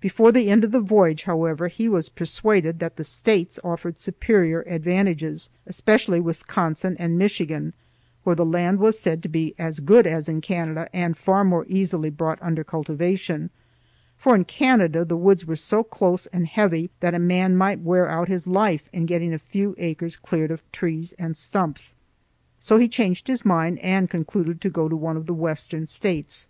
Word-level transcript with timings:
Before 0.00 0.32
the 0.32 0.50
end 0.50 0.64
of 0.64 0.72
the 0.72 0.80
voyage, 0.80 1.22
however, 1.22 1.68
he 1.68 1.88
was 1.88 2.08
persuaded 2.08 2.80
that 2.80 2.96
the 2.96 3.04
States 3.04 3.60
offered 3.62 3.96
superior 3.98 4.62
advantages, 4.62 5.48
especially 5.64 6.18
Wisconsin 6.18 6.96
and 6.98 7.16
Michigan, 7.16 7.72
where 8.24 8.34
the 8.34 8.44
land 8.44 8.80
was 8.80 8.98
said 8.98 9.22
to 9.22 9.28
be 9.28 9.54
as 9.60 9.78
good 9.78 10.08
as 10.08 10.28
in 10.28 10.40
Canada 10.40 10.88
and 10.92 11.16
far 11.16 11.44
more 11.44 11.64
easily 11.68 12.10
brought 12.10 12.42
under 12.42 12.64
cultivation; 12.64 13.48
for 14.18 14.34
in 14.34 14.44
Canada 14.44 15.04
the 15.04 15.16
woods 15.16 15.46
were 15.46 15.54
so 15.54 15.84
close 15.84 16.26
and 16.32 16.48
heavy 16.48 16.90
that 16.98 17.14
a 17.14 17.20
man 17.20 17.54
might 17.54 17.78
wear 17.78 18.08
out 18.08 18.26
his 18.26 18.48
life 18.48 18.90
in 18.92 19.06
getting 19.06 19.32
a 19.32 19.38
few 19.38 19.76
acres 19.78 20.16
cleared 20.16 20.50
of 20.50 20.64
trees 20.72 21.12
and 21.16 21.36
stumps. 21.36 21.94
So 22.58 22.76
he 22.78 22.88
changed 22.88 23.28
his 23.28 23.44
mind 23.44 23.78
and 23.78 24.10
concluded 24.10 24.60
to 24.62 24.68
go 24.70 24.88
to 24.88 24.96
one 24.96 25.16
of 25.16 25.26
the 25.26 25.32
Western 25.32 25.86
States. 25.86 26.48